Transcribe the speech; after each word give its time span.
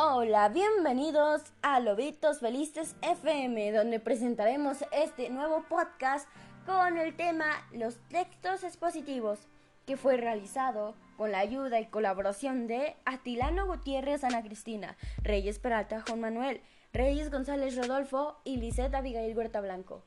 Hola, 0.00 0.48
bienvenidos 0.48 1.42
a 1.60 1.80
Lobitos 1.80 2.38
Felices 2.38 2.94
FM, 3.02 3.72
donde 3.72 3.98
presentaremos 3.98 4.84
este 4.92 5.28
nuevo 5.28 5.64
podcast 5.68 6.28
con 6.66 6.98
el 6.98 7.16
tema 7.16 7.46
Los 7.72 7.96
textos 8.08 8.62
expositivos, 8.62 9.40
que 9.86 9.96
fue 9.96 10.16
realizado 10.16 10.94
con 11.16 11.32
la 11.32 11.40
ayuda 11.40 11.80
y 11.80 11.86
colaboración 11.86 12.68
de 12.68 12.94
Atilano 13.06 13.66
Gutiérrez 13.66 14.22
Ana 14.22 14.40
Cristina, 14.44 14.96
Reyes 15.24 15.58
Peralta 15.58 16.04
Juan 16.06 16.20
Manuel, 16.20 16.60
Reyes 16.92 17.32
González 17.32 17.76
Rodolfo 17.76 18.36
y 18.44 18.58
Lisette 18.58 18.94
Abigail 18.94 19.36
Huerta 19.36 19.60
Blanco. 19.60 20.04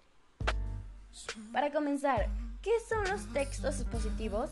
Para 1.52 1.74
comenzar, 1.74 2.30
¿qué 2.62 2.72
son 2.88 3.10
los 3.10 3.26
textos 3.34 3.80
expositivos? 3.80 4.52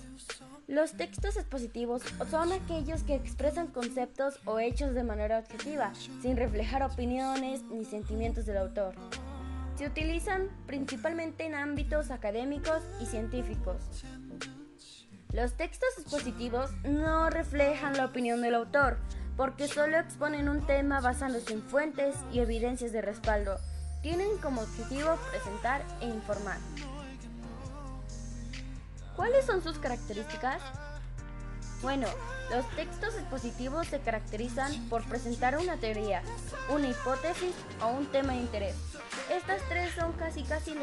Los 0.68 0.94
textos 0.94 1.38
expositivos 1.38 2.02
son 2.30 2.52
aquellos 2.52 3.04
que 3.04 3.16
expresan 3.16 3.68
conceptos 3.68 4.40
o 4.46 4.60
hechos 4.60 4.94
de 4.94 5.04
manera 5.04 5.40
objetiva, 5.40 5.94
sin 6.22 6.38
reflejar 6.38 6.84
opiniones 6.84 7.64
ni 7.64 7.86
sentimientos 7.86 8.46
del 8.46 8.58
autor. 8.58 8.96
Se 9.76 9.88
utilizan 9.88 10.50
principalmente 10.66 11.46
en 11.46 11.56
ámbitos 11.56 12.12
académicos 12.12 12.82
y 13.02 13.06
científicos. 13.06 13.78
Los 15.32 15.54
textos 15.56 15.90
expositivos 16.00 16.72
no 16.84 17.30
reflejan 17.30 17.96
la 17.96 18.06
opinión 18.06 18.42
del 18.42 18.56
autor, 18.56 18.98
porque 19.38 19.68
solo 19.68 19.98
exponen 19.98 20.50
un 20.50 20.66
tema 20.66 21.00
basándose 21.00 21.54
en 21.54 21.62
fuentes 21.62 22.16
y 22.34 22.40
evidencias 22.40 22.92
de 22.92 23.02
respaldo. 23.02 23.58
Tienen 24.02 24.38
como 24.42 24.62
objetivo 24.62 25.18
presentar 25.32 25.84
e 26.02 26.08
informar. 26.08 26.58
¿Cuáles 29.20 29.46
son 29.46 29.62
sus 29.62 29.78
características? 29.80 30.62
Bueno, 31.82 32.08
los 32.56 32.66
textos 32.78 33.16
expositivos 33.16 33.86
se 33.88 34.00
caracterizan 34.00 34.88
por 34.88 35.04
presentar 35.04 35.58
una 35.58 35.76
teoría, 35.76 36.24
una 36.70 36.88
hipótesis 36.88 37.54
o 37.82 37.88
un 37.88 38.06
tema 38.06 38.32
de 38.32 38.40
interés. 38.40 38.76
Estas 39.30 39.62
tres 39.68 39.92
son 39.94 40.14
casi 40.14 40.44
casi 40.44 40.74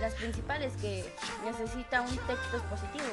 las, 0.00 0.14
principales 0.14 0.72
que 0.80 1.04
necesita 1.44 2.00
un 2.00 2.16
texto 2.16 2.56
expositivo, 2.56 3.12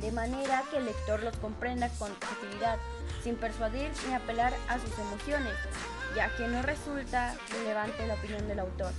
de 0.00 0.10
manera 0.10 0.64
que 0.72 0.78
el 0.78 0.86
lector 0.86 1.22
los 1.22 1.36
comprenda 1.36 1.88
con 2.00 2.10
objetividad, 2.10 2.78
sin 3.22 3.36
persuadir 3.36 3.92
ni 4.08 4.14
apelar 4.14 4.54
a 4.68 4.80
sus 4.80 4.98
emociones, 4.98 5.54
ya 6.16 6.34
que 6.36 6.48
no 6.48 6.62
resulta 6.62 7.36
relevante 7.52 8.08
la 8.08 8.14
opinión 8.14 8.48
del 8.48 8.58
autor. 8.58 8.90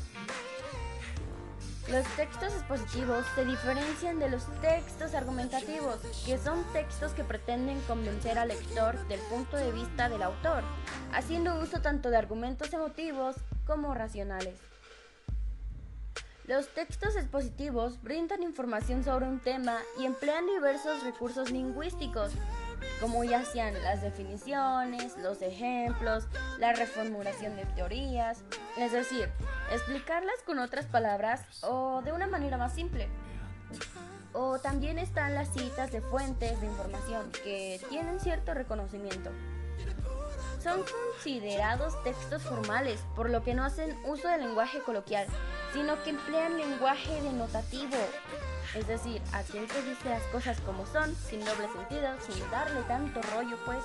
Los 1.89 2.05
textos 2.17 2.53
expositivos 2.53 3.25
se 3.33 3.45
diferencian 3.45 4.19
de 4.19 4.29
los 4.29 4.45
textos 4.59 5.13
argumentativos, 5.13 5.99
que 6.25 6.37
son 6.37 6.61
textos 6.73 7.13
que 7.13 7.23
pretenden 7.23 7.79
convencer 7.81 8.37
al 8.37 8.49
lector 8.49 9.07
del 9.07 9.21
punto 9.21 9.55
de 9.55 9.71
vista 9.71 10.09
del 10.09 10.21
autor, 10.21 10.63
haciendo 11.13 11.57
uso 11.61 11.81
tanto 11.81 12.09
de 12.09 12.17
argumentos 12.17 12.73
emotivos 12.73 13.37
como 13.65 13.93
racionales. 13.93 14.59
Los 16.45 16.67
textos 16.73 17.15
expositivos 17.15 18.01
brindan 18.01 18.43
información 18.43 19.05
sobre 19.05 19.25
un 19.25 19.39
tema 19.39 19.77
y 19.97 20.05
emplean 20.05 20.45
diversos 20.45 21.03
recursos 21.03 21.51
lingüísticos, 21.51 22.33
como 22.99 23.23
ya 23.23 23.43
sean 23.45 23.73
las 23.83 24.01
definiciones, 24.01 25.17
los 25.17 25.41
ejemplos, 25.41 26.27
la 26.57 26.73
reformulación 26.73 27.55
de 27.55 27.65
teorías, 27.65 28.43
es 28.77 28.91
decir, 28.91 29.29
explicarlas 29.71 30.41
con 30.45 30.59
otras 30.59 30.85
palabras 30.85 31.41
o 31.63 32.01
de 32.01 32.11
una 32.11 32.27
manera 32.27 32.57
más 32.57 32.73
simple. 32.73 33.07
O 34.33 34.59
también 34.59 34.99
están 34.99 35.35
las 35.35 35.53
citas 35.53 35.91
de 35.91 36.01
fuentes 36.01 36.59
de 36.61 36.67
información 36.67 37.31
que 37.43 37.79
tienen 37.89 38.19
cierto 38.19 38.53
reconocimiento. 38.53 39.31
Son 40.61 40.83
considerados 40.83 42.01
textos 42.03 42.41
formales, 42.41 42.99
por 43.15 43.29
lo 43.29 43.43
que 43.43 43.53
no 43.53 43.63
hacen 43.63 43.97
uso 44.05 44.27
del 44.27 44.41
lenguaje 44.41 44.79
coloquial, 44.81 45.27
sino 45.73 46.01
que 46.03 46.09
emplean 46.09 46.57
lenguaje 46.57 47.21
denotativo, 47.21 47.97
es 48.77 48.87
decir, 48.87 49.21
aquel 49.33 49.67
que 49.67 49.81
dice 49.81 50.09
las 50.09 50.21
cosas 50.23 50.59
como 50.61 50.85
son, 50.85 51.15
sin 51.15 51.43
doble 51.43 51.67
sentido, 51.73 52.09
sin 52.21 52.51
darle 52.51 52.81
tanto 52.83 53.21
rollo, 53.33 53.57
pues, 53.65 53.79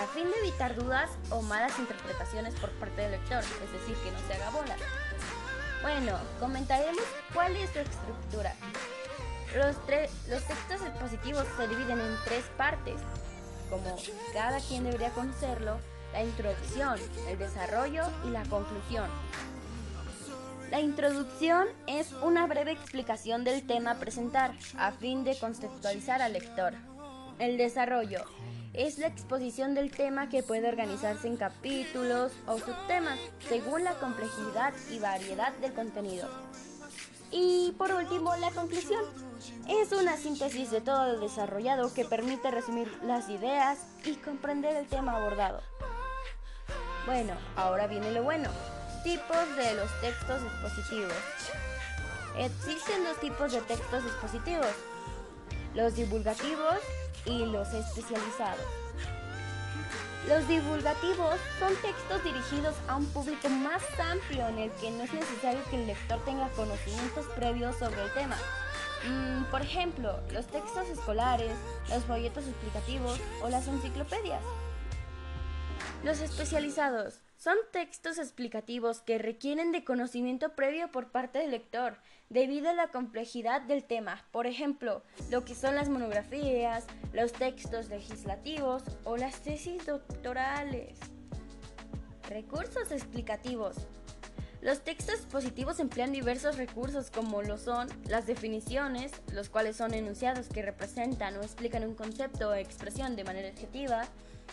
a 0.00 0.06
fin 0.08 0.24
de 0.30 0.38
evitar 0.40 0.74
dudas 0.74 1.10
o 1.30 1.42
malas 1.42 1.78
interpretaciones 1.78 2.54
por 2.54 2.70
parte 2.72 3.02
del 3.02 3.12
lector, 3.12 3.42
es 3.42 3.72
decir, 3.72 3.96
que 4.02 4.10
no 4.10 4.18
se 4.26 4.34
haga 4.34 4.50
bola. 4.50 4.76
Bueno, 5.82 6.18
comentaremos 6.38 7.04
cuál 7.32 7.56
es 7.56 7.70
su 7.70 7.78
estructura. 7.78 8.54
Los, 9.56 9.76
los 10.28 10.44
textos 10.44 10.86
expositivos 10.86 11.46
se 11.56 11.68
dividen 11.68 12.00
en 12.00 12.16
tres 12.24 12.44
partes, 12.56 13.00
como 13.68 13.96
cada 14.32 14.60
quien 14.60 14.84
debería 14.84 15.10
conocerlo, 15.10 15.78
la 16.12 16.22
introducción, 16.24 16.98
el 17.28 17.38
desarrollo 17.38 18.04
y 18.24 18.30
la 18.30 18.42
conclusión. 18.44 19.08
La 20.70 20.80
introducción 20.80 21.66
es 21.88 22.12
una 22.22 22.46
breve 22.46 22.70
explicación 22.70 23.42
del 23.42 23.66
tema 23.66 23.92
a 23.92 23.98
presentar, 23.98 24.52
a 24.78 24.92
fin 24.92 25.24
de 25.24 25.36
conceptualizar 25.36 26.22
al 26.22 26.32
lector. 26.32 26.74
El 27.40 27.58
desarrollo 27.58 28.24
es 28.72 28.98
la 28.98 29.08
exposición 29.08 29.74
del 29.74 29.90
tema 29.90 30.28
que 30.28 30.44
puede 30.44 30.68
organizarse 30.68 31.26
en 31.26 31.36
capítulos 31.36 32.30
o 32.46 32.58
subtemas, 32.58 33.18
según 33.48 33.82
la 33.82 33.94
complejidad 33.94 34.72
y 34.92 35.00
variedad 35.00 35.52
del 35.54 35.72
contenido. 35.72 36.28
Y 37.32 37.74
por 37.76 37.90
último, 37.92 38.36
la 38.36 38.52
conclusión. 38.52 39.02
Es 39.68 39.90
una 39.90 40.16
síntesis 40.16 40.70
de 40.70 40.80
todo 40.80 41.14
lo 41.14 41.20
desarrollado 41.20 41.92
que 41.92 42.04
permite 42.04 42.48
resumir 42.50 42.92
las 43.02 43.28
ideas 43.28 43.78
y 44.04 44.14
comprender 44.14 44.76
el 44.76 44.86
tema 44.86 45.16
abordado. 45.16 45.62
Bueno, 47.06 47.32
ahora 47.56 47.88
viene 47.88 48.12
lo 48.12 48.22
bueno. 48.22 48.50
Tipos 49.02 49.56
de 49.56 49.74
los 49.76 49.90
textos 50.02 50.42
expositivos. 50.42 51.14
Existen 52.36 53.02
dos 53.04 53.18
tipos 53.18 53.50
de 53.50 53.62
textos 53.62 54.04
expositivos, 54.04 54.74
los 55.74 55.94
divulgativos 55.94 56.76
y 57.24 57.46
los 57.46 57.72
especializados. 57.72 58.60
Los 60.28 60.46
divulgativos 60.48 61.36
son 61.58 61.74
textos 61.76 62.22
dirigidos 62.24 62.74
a 62.88 62.96
un 62.96 63.06
público 63.06 63.48
más 63.48 63.82
amplio 63.98 64.46
en 64.48 64.58
el 64.58 64.70
que 64.72 64.90
no 64.90 65.04
es 65.04 65.12
necesario 65.14 65.60
que 65.70 65.76
el 65.76 65.86
lector 65.86 66.22
tenga 66.26 66.50
conocimientos 66.50 67.24
previos 67.34 67.76
sobre 67.76 68.02
el 68.02 68.12
tema. 68.12 68.36
Mm, 69.08 69.44
por 69.44 69.62
ejemplo, 69.62 70.20
los 70.30 70.46
textos 70.46 70.90
escolares, 70.90 71.56
los 71.88 72.04
folletos 72.04 72.46
explicativos 72.46 73.18
o 73.42 73.48
las 73.48 73.66
enciclopedias. 73.66 74.42
Los 76.04 76.20
especializados 76.20 77.20
son 77.40 77.56
textos 77.72 78.18
explicativos 78.18 79.00
que 79.00 79.16
requieren 79.16 79.72
de 79.72 79.82
conocimiento 79.82 80.54
previo 80.54 80.92
por 80.92 81.10
parte 81.10 81.38
del 81.38 81.52
lector, 81.52 81.96
debido 82.28 82.68
a 82.68 82.74
la 82.74 82.88
complejidad 82.88 83.62
del 83.62 83.82
tema. 83.82 84.26
Por 84.30 84.46
ejemplo, 84.46 85.02
lo 85.30 85.42
que 85.46 85.54
son 85.54 85.74
las 85.74 85.88
monografías, 85.88 86.84
los 87.14 87.32
textos 87.32 87.88
legislativos 87.88 88.82
o 89.04 89.16
las 89.16 89.40
tesis 89.40 89.86
doctorales. 89.86 90.98
Recursos 92.28 92.92
explicativos. 92.92 93.74
Los 94.60 94.84
textos 94.84 95.14
expositivos 95.14 95.80
emplean 95.80 96.12
diversos 96.12 96.58
recursos 96.58 97.10
como 97.10 97.40
lo 97.40 97.56
son 97.56 97.88
las 98.06 98.26
definiciones, 98.26 99.12
los 99.32 99.48
cuales 99.48 99.78
son 99.78 99.94
enunciados 99.94 100.48
que 100.48 100.60
representan 100.60 101.38
o 101.38 101.40
explican 101.40 101.84
un 101.84 101.94
concepto 101.94 102.50
o 102.50 102.54
expresión 102.54 103.16
de 103.16 103.24
manera 103.24 103.48
objetiva, 103.48 104.04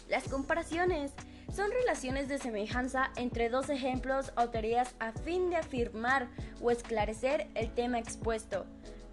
las 0.08 0.30
comparaciones, 0.30 1.12
son 1.54 1.72
relaciones 1.72 2.28
de 2.28 2.38
semejanza 2.38 3.12
entre 3.16 3.50
dos 3.50 3.70
ejemplos 3.70 4.32
o 4.36 4.50
teorías 4.50 4.96
a 5.00 5.12
fin 5.12 5.50
de 5.50 5.58
afirmar 5.58 6.28
o 6.62 6.72
esclarecer 6.72 7.48
el 7.56 7.74
tema 7.74 8.00
expuesto. 8.00 8.66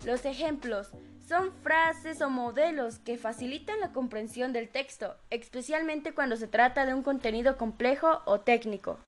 Los 0.04 0.24
ejemplos 0.24 0.90
son 1.26 1.52
frases 1.62 2.20
o 2.20 2.28
modelos 2.28 2.98
que 2.98 3.16
facilitan 3.16 3.80
la 3.80 3.92
comprensión 3.92 4.52
del 4.52 4.68
texto, 4.68 5.16
especialmente 5.30 6.12
cuando 6.12 6.36
se 6.36 6.48
trata 6.48 6.84
de 6.84 6.94
un 6.94 7.02
contenido 7.02 7.56
complejo 7.56 8.20
o 8.26 8.40
técnico. 8.40 8.98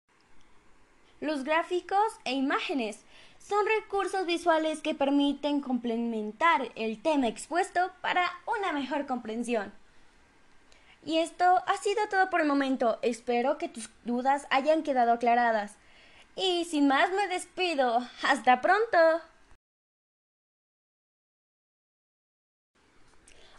Los 1.20 1.44
gráficos 1.44 2.12
e 2.25 2.32
imágenes 2.32 3.05
son 3.38 3.64
recursos 3.81 4.26
visuales 4.26 4.81
que 4.81 4.94
permiten 4.94 5.61
complementar 5.61 6.70
el 6.75 7.00
tema 7.02 7.28
expuesto 7.28 7.93
para 8.00 8.31
una 8.46 8.73
mejor 8.73 9.06
comprensión. 9.06 9.73
Y 11.06 11.19
esto 11.19 11.62
ha 11.69 11.76
sido 11.76 12.08
todo 12.11 12.29
por 12.31 12.41
el 12.41 12.49
momento. 12.49 12.99
Espero 13.00 13.58
que 13.58 13.69
tus 13.69 13.88
dudas 14.05 14.49
hayan 14.50 14.82
quedado 14.82 15.12
aclaradas. 15.12 15.76
Y 16.35 16.64
sin 16.64 16.88
más 16.88 17.12
me 17.12 17.29
despido. 17.29 18.00
Hasta 18.25 18.61
pronto. 18.61 18.99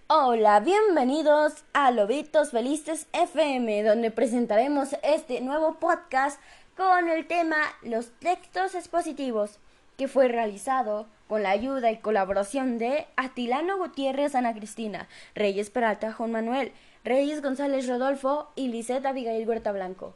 Hola, 0.07 0.59
bienvenidos 0.59 1.63
a 1.71 1.91
Lobitos 1.91 2.51
Felices 2.51 3.07
FM, 3.13 3.81
donde 3.83 4.11
presentaremos 4.11 4.89
este 5.01 5.39
nuevo 5.39 5.75
podcast 5.75 6.41
con 6.75 7.07
el 7.07 7.27
tema 7.27 7.57
Los 7.81 8.09
textos 8.19 8.75
expositivos, 8.75 9.57
que 9.97 10.09
fue 10.09 10.27
realizado 10.27 11.07
con 11.27 11.43
la 11.43 11.51
ayuda 11.51 11.91
y 11.91 11.97
colaboración 11.97 12.77
de 12.77 13.07
Atilano 13.15 13.77
Gutiérrez 13.77 14.35
Ana 14.35 14.53
Cristina, 14.53 15.07
Reyes 15.35 15.69
Peralta 15.69 16.13
Juan 16.13 16.31
Manuel, 16.31 16.71
Reyes 17.03 17.41
González 17.41 17.87
Rodolfo 17.87 18.49
y 18.55 18.69
Lisette 18.69 19.05
Abigail 19.05 19.47
Huerta 19.47 19.71
Blanco. 19.71 20.13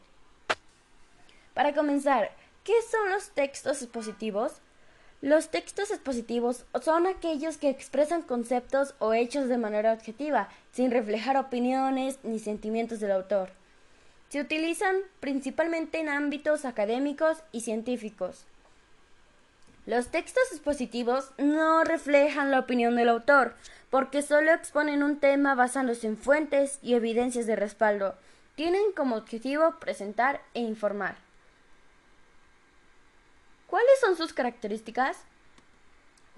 Para 1.53 1.73
comenzar, 1.73 2.31
¿qué 2.63 2.73
son 2.89 3.09
los 3.09 3.31
textos 3.31 3.81
expositivos? 3.81 4.61
Los 5.21 5.49
textos 5.49 5.91
expositivos 5.91 6.65
son 6.81 7.05
aquellos 7.05 7.57
que 7.57 7.69
expresan 7.69 8.23
conceptos 8.23 8.95
o 8.97 9.13
hechos 9.13 9.47
de 9.49 9.57
manera 9.57 9.93
objetiva, 9.93 10.49
sin 10.71 10.89
reflejar 10.89 11.37
opiniones 11.37 12.17
ni 12.23 12.39
sentimientos 12.39 12.99
del 12.99 13.11
autor. 13.11 13.51
Se 14.29 14.39
utilizan 14.39 14.95
principalmente 15.19 15.99
en 15.99 16.09
ámbitos 16.09 16.65
académicos 16.65 17.43
y 17.51 17.61
científicos. 17.61 18.45
Los 19.91 20.07
textos 20.07 20.53
expositivos 20.53 21.31
no 21.37 21.83
reflejan 21.83 22.49
la 22.49 22.59
opinión 22.59 22.95
del 22.95 23.09
autor, 23.09 23.55
porque 23.89 24.21
solo 24.21 24.53
exponen 24.53 25.03
un 25.03 25.19
tema 25.19 25.53
basándose 25.53 26.07
en 26.07 26.15
fuentes 26.15 26.79
y 26.81 26.93
evidencias 26.93 27.45
de 27.45 27.57
respaldo. 27.57 28.15
Tienen 28.55 28.93
como 28.95 29.17
objetivo 29.17 29.75
presentar 29.81 30.39
e 30.53 30.61
informar. 30.61 31.17
¿Cuáles 33.67 33.99
son 33.99 34.15
sus 34.15 34.31
características? 34.31 35.17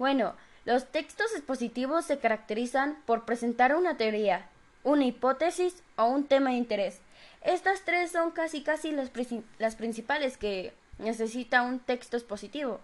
Bueno, 0.00 0.34
los 0.64 0.90
textos 0.90 1.32
expositivos 1.36 2.06
se 2.06 2.18
caracterizan 2.18 3.00
por 3.06 3.24
presentar 3.24 3.76
una 3.76 3.96
teoría, 3.96 4.48
una 4.82 5.04
hipótesis 5.04 5.80
o 5.94 6.06
un 6.06 6.26
tema 6.26 6.50
de 6.50 6.56
interés. 6.56 6.98
Estas 7.42 7.82
tres 7.82 8.10
son 8.10 8.32
casi 8.32 8.64
casi 8.64 8.90
las, 8.90 9.12
las 9.60 9.76
principales 9.76 10.38
que 10.38 10.74
necesita 10.98 11.62
un 11.62 11.78
texto 11.78 12.16
expositivo, 12.16 12.80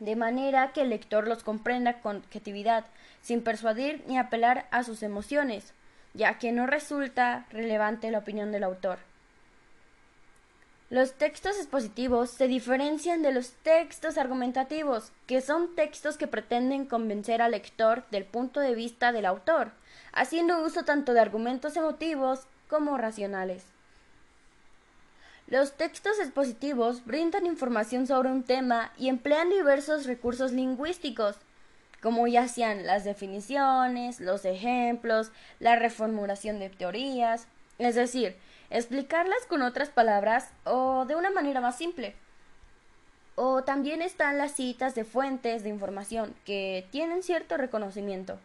de 0.00 0.16
manera 0.16 0.72
que 0.72 0.82
el 0.82 0.90
lector 0.90 1.26
los 1.26 1.42
comprenda 1.42 2.00
con 2.00 2.18
objetividad, 2.18 2.84
sin 3.22 3.42
persuadir 3.42 4.02
ni 4.06 4.18
apelar 4.18 4.66
a 4.70 4.84
sus 4.84 5.02
emociones, 5.02 5.72
ya 6.14 6.38
que 6.38 6.52
no 6.52 6.66
resulta 6.66 7.46
relevante 7.50 8.10
la 8.10 8.18
opinión 8.18 8.52
del 8.52 8.64
autor. 8.64 8.98
Los 10.90 11.12
textos 11.12 11.56
expositivos 11.58 12.30
se 12.30 12.48
diferencian 12.48 13.20
de 13.20 13.32
los 13.32 13.50
textos 13.62 14.16
argumentativos, 14.16 15.12
que 15.26 15.42
son 15.42 15.74
textos 15.74 16.16
que 16.16 16.26
pretenden 16.26 16.86
convencer 16.86 17.42
al 17.42 17.50
lector 17.50 18.04
del 18.10 18.24
punto 18.24 18.60
de 18.60 18.74
vista 18.74 19.12
del 19.12 19.26
autor, 19.26 19.72
haciendo 20.12 20.64
uso 20.64 20.84
tanto 20.84 21.12
de 21.12 21.20
argumentos 21.20 21.76
emotivos 21.76 22.46
como 22.70 22.96
racionales. 22.96 23.64
Los 25.48 25.72
textos 25.72 26.18
expositivos 26.20 27.06
brindan 27.06 27.46
información 27.46 28.06
sobre 28.06 28.30
un 28.30 28.42
tema 28.42 28.92
y 28.98 29.08
emplean 29.08 29.48
diversos 29.48 30.04
recursos 30.04 30.52
lingüísticos, 30.52 31.36
como 32.02 32.26
ya 32.26 32.48
sean 32.48 32.84
las 32.84 33.04
definiciones, 33.04 34.20
los 34.20 34.44
ejemplos, 34.44 35.32
la 35.58 35.76
reformulación 35.76 36.58
de 36.58 36.68
teorías, 36.68 37.46
es 37.78 37.94
decir, 37.94 38.36
explicarlas 38.68 39.46
con 39.48 39.62
otras 39.62 39.88
palabras 39.88 40.50
o 40.64 41.06
de 41.06 41.16
una 41.16 41.30
manera 41.30 41.62
más 41.62 41.78
simple. 41.78 42.14
O 43.34 43.64
también 43.64 44.02
están 44.02 44.36
las 44.36 44.52
citas 44.52 44.94
de 44.94 45.04
fuentes 45.04 45.62
de 45.62 45.70
información 45.70 46.34
que 46.44 46.86
tienen 46.90 47.22
cierto 47.22 47.56
reconocimiento. 47.56 48.38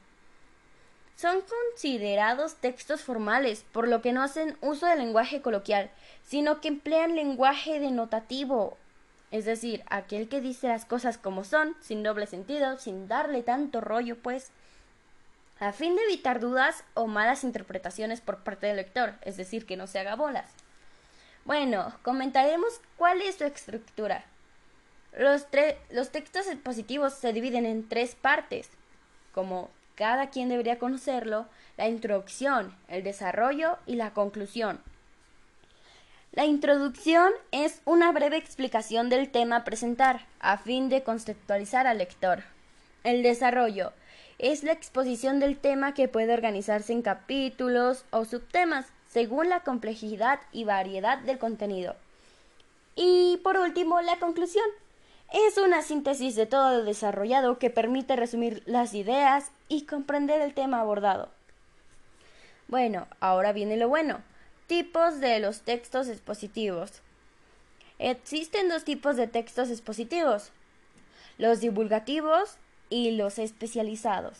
Son 1.23 1.39
considerados 1.39 2.55
textos 2.55 3.01
formales, 3.01 3.63
por 3.71 3.87
lo 3.87 4.01
que 4.01 4.11
no 4.11 4.21
hacen 4.21 4.57
uso 4.59 4.87
del 4.87 4.99
lenguaje 4.99 5.41
coloquial, 5.41 5.89
sino 6.21 6.59
que 6.59 6.67
emplean 6.67 7.15
lenguaje 7.15 7.79
denotativo, 7.79 8.77
es 9.31 9.45
decir, 9.45 9.85
aquel 9.89 10.27
que 10.27 10.41
dice 10.41 10.67
las 10.67 10.83
cosas 10.83 11.17
como 11.17 11.45
son, 11.45 11.77
sin 11.79 12.03
doble 12.03 12.27
sentido, 12.27 12.77
sin 12.77 13.07
darle 13.07 13.41
tanto 13.41 13.79
rollo, 13.79 14.17
pues 14.17 14.51
a 15.61 15.71
fin 15.71 15.95
de 15.95 16.03
evitar 16.03 16.41
dudas 16.41 16.83
o 16.93 17.07
malas 17.07 17.45
interpretaciones 17.45 18.19
por 18.19 18.39
parte 18.39 18.67
del 18.67 18.75
lector, 18.75 19.13
es 19.21 19.37
decir, 19.37 19.65
que 19.65 19.77
no 19.77 19.87
se 19.87 19.99
haga 19.99 20.17
bolas. 20.17 20.51
Bueno, 21.45 21.97
comentaremos 22.01 22.81
cuál 22.97 23.21
es 23.21 23.35
su 23.35 23.45
estructura. 23.45 24.25
Los, 25.17 25.47
los 25.89 26.09
textos 26.09 26.47
expositivos 26.47 27.13
se 27.13 27.31
dividen 27.31 27.65
en 27.65 27.87
tres 27.87 28.13
partes, 28.13 28.67
como 29.33 29.69
cada 29.95 30.29
quien 30.29 30.49
debería 30.49 30.79
conocerlo, 30.79 31.47
la 31.77 31.87
introducción, 31.87 32.75
el 32.87 33.03
desarrollo 33.03 33.77
y 33.85 33.95
la 33.95 34.11
conclusión. 34.13 34.79
La 36.31 36.45
introducción 36.45 37.31
es 37.51 37.81
una 37.85 38.11
breve 38.11 38.37
explicación 38.37 39.09
del 39.09 39.29
tema 39.29 39.57
a 39.57 39.63
presentar, 39.63 40.25
a 40.39 40.57
fin 40.57 40.89
de 40.89 41.03
conceptualizar 41.03 41.85
al 41.85 41.99
lector. 41.99 42.43
El 43.03 43.21
desarrollo 43.21 43.93
es 44.39 44.63
la 44.63 44.71
exposición 44.71 45.39
del 45.39 45.57
tema 45.57 45.93
que 45.93 46.07
puede 46.07 46.33
organizarse 46.33 46.91
en 46.91 47.03
capítulos 47.03 48.05
o 48.09 48.25
subtemas 48.25 48.87
según 49.09 49.47
la 49.47 49.59
complejidad 49.59 50.39
y 50.51 50.63
variedad 50.63 51.19
del 51.19 51.37
contenido. 51.37 51.95
Y 52.95 53.39
por 53.43 53.57
último, 53.57 54.01
la 54.01 54.17
conclusión. 54.17 54.65
Es 55.33 55.57
una 55.57 55.81
síntesis 55.81 56.35
de 56.35 56.45
todo 56.45 56.77
lo 56.77 56.83
desarrollado 56.83 57.57
que 57.57 57.71
permite 57.71 58.15
resumir 58.15 58.61
las 58.67 58.93
ideas 58.93 59.51
y 59.67 59.87
comprender 59.87 60.41
el 60.41 60.53
tema 60.53 60.79
abordado. 60.79 61.31
Bueno, 62.67 63.07
ahora 63.19 63.51
viene 63.51 63.75
lo 63.75 63.89
bueno. 63.89 64.21
Tipos 64.67 65.19
de 65.21 65.39
los 65.39 65.61
textos 65.61 66.07
expositivos. 66.07 67.01
Existen 67.97 68.69
dos 68.69 68.83
tipos 68.83 69.15
de 69.15 69.25
textos 69.25 69.71
expositivos. 69.71 70.51
Los 71.39 71.61
divulgativos 71.61 72.57
y 72.91 73.09
los 73.09 73.39
especializados. 73.39 74.37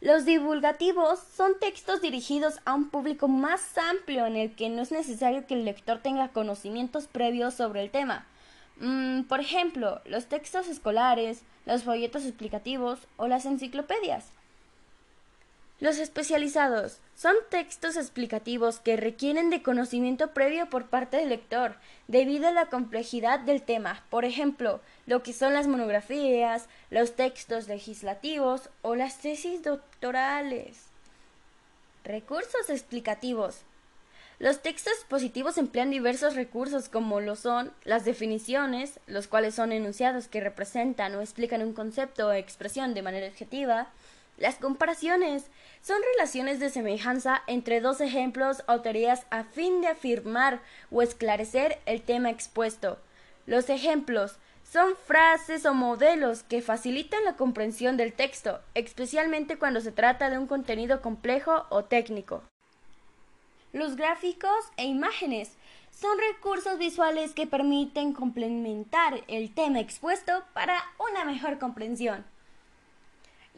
Los 0.00 0.24
divulgativos 0.24 1.20
son 1.20 1.56
textos 1.60 2.02
dirigidos 2.02 2.58
a 2.64 2.74
un 2.74 2.90
público 2.90 3.28
más 3.28 3.78
amplio 3.78 4.26
en 4.26 4.34
el 4.34 4.56
que 4.56 4.70
no 4.70 4.82
es 4.82 4.90
necesario 4.90 5.46
que 5.46 5.54
el 5.54 5.64
lector 5.64 6.00
tenga 6.00 6.30
conocimientos 6.30 7.06
previos 7.06 7.54
sobre 7.54 7.84
el 7.84 7.92
tema. 7.92 8.26
Mm, 8.78 9.22
por 9.22 9.40
ejemplo, 9.40 10.00
los 10.04 10.26
textos 10.26 10.68
escolares, 10.68 11.42
los 11.64 11.84
folletos 11.84 12.24
explicativos 12.24 13.00
o 13.16 13.26
las 13.26 13.46
enciclopedias. 13.46 14.26
Los 15.78 15.98
especializados 15.98 17.00
son 17.14 17.34
textos 17.50 17.96
explicativos 17.96 18.78
que 18.80 18.96
requieren 18.96 19.50
de 19.50 19.62
conocimiento 19.62 20.32
previo 20.32 20.70
por 20.70 20.86
parte 20.86 21.18
del 21.18 21.28
lector, 21.28 21.76
debido 22.08 22.48
a 22.48 22.52
la 22.52 22.66
complejidad 22.66 23.40
del 23.40 23.60
tema, 23.60 24.02
por 24.08 24.24
ejemplo, 24.24 24.80
lo 25.06 25.22
que 25.22 25.34
son 25.34 25.52
las 25.52 25.66
monografías, 25.66 26.68
los 26.90 27.14
textos 27.14 27.68
legislativos 27.68 28.70
o 28.80 28.94
las 28.94 29.18
tesis 29.18 29.62
doctorales. 29.62 30.86
Recursos 32.04 32.70
explicativos. 32.70 33.60
Los 34.38 34.60
textos 34.60 34.92
expositivos 34.92 35.56
emplean 35.56 35.90
diversos 35.90 36.34
recursos 36.34 36.90
como 36.90 37.20
lo 37.20 37.36
son 37.36 37.72
las 37.84 38.04
definiciones, 38.04 39.00
los 39.06 39.28
cuales 39.28 39.54
son 39.54 39.72
enunciados 39.72 40.28
que 40.28 40.42
representan 40.42 41.14
o 41.14 41.22
explican 41.22 41.62
un 41.62 41.72
concepto 41.72 42.28
o 42.28 42.32
expresión 42.32 42.92
de 42.92 43.00
manera 43.00 43.28
objetiva, 43.28 43.88
las 44.36 44.56
comparaciones 44.56 45.46
son 45.80 45.96
relaciones 46.14 46.60
de 46.60 46.68
semejanza 46.68 47.42
entre 47.46 47.80
dos 47.80 48.02
ejemplos 48.02 48.62
o 48.68 48.82
teorías 48.82 49.24
a 49.30 49.44
fin 49.44 49.80
de 49.80 49.88
afirmar 49.88 50.60
o 50.90 51.00
esclarecer 51.00 51.78
el 51.86 52.02
tema 52.02 52.28
expuesto. 52.28 52.98
Los 53.46 53.70
ejemplos 53.70 54.36
son 54.70 54.94
frases 54.96 55.64
o 55.64 55.72
modelos 55.72 56.42
que 56.42 56.60
facilitan 56.60 57.24
la 57.24 57.36
comprensión 57.36 57.96
del 57.96 58.12
texto, 58.12 58.60
especialmente 58.74 59.56
cuando 59.56 59.80
se 59.80 59.92
trata 59.92 60.28
de 60.28 60.36
un 60.36 60.46
contenido 60.46 61.00
complejo 61.00 61.64
o 61.70 61.84
técnico. 61.84 62.42
Los 63.76 63.94
gráficos 63.94 64.64
e 64.78 64.86
imágenes 64.86 65.52
son 65.90 66.16
recursos 66.32 66.78
visuales 66.78 67.34
que 67.34 67.46
permiten 67.46 68.14
complementar 68.14 69.22
el 69.28 69.52
tema 69.52 69.80
expuesto 69.80 70.44
para 70.54 70.82
una 70.98 71.26
mejor 71.26 71.58
comprensión. 71.58 72.24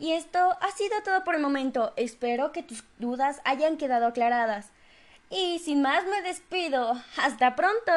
Y 0.01 0.15
esto 0.15 0.59
ha 0.61 0.73
sido 0.73 1.01
todo 1.05 1.23
por 1.23 1.37
el 1.37 1.41
momento. 1.41 1.93
Espero 1.95 2.51
que 2.51 2.65
tus 2.65 2.83
dudas 2.99 3.41
hayan 3.45 3.77
quedado 3.77 4.09
aclaradas. 4.09 4.73
Y 5.31 5.61
sin 5.61 5.83
más 5.83 6.05
me 6.07 6.21
despido. 6.23 7.01
Hasta 7.17 7.55
pronto. 7.55 7.93